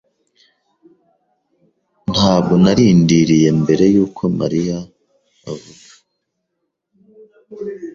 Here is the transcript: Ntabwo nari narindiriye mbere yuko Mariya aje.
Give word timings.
Ntabwo 2.13 2.53
nari 2.63 2.83
narindiriye 2.85 3.47
mbere 3.61 3.83
yuko 3.93 4.21
Mariya 4.39 4.77
aje. 5.51 5.75